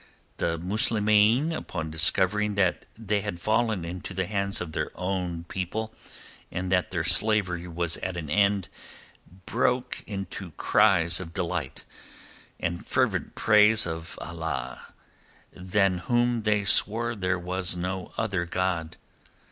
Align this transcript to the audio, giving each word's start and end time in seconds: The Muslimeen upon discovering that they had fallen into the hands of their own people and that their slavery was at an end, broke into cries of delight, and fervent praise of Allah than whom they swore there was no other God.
The 0.37 0.57
Muslimeen 0.57 1.51
upon 1.55 1.91
discovering 1.91 2.55
that 2.55 2.87
they 2.97 3.21
had 3.21 3.39
fallen 3.39 3.85
into 3.85 4.15
the 4.15 4.25
hands 4.25 4.59
of 4.59 4.71
their 4.71 4.89
own 4.95 5.43
people 5.43 5.93
and 6.51 6.71
that 6.71 6.89
their 6.89 7.03
slavery 7.03 7.67
was 7.67 7.97
at 7.97 8.17
an 8.17 8.27
end, 8.27 8.67
broke 9.45 10.03
into 10.07 10.53
cries 10.53 11.19
of 11.19 11.35
delight, 11.35 11.85
and 12.59 12.83
fervent 12.83 13.35
praise 13.35 13.85
of 13.85 14.17
Allah 14.19 14.95
than 15.51 15.99
whom 15.99 16.41
they 16.41 16.63
swore 16.65 17.13
there 17.15 17.37
was 17.37 17.75
no 17.77 18.11
other 18.17 18.45
God. 18.45 18.97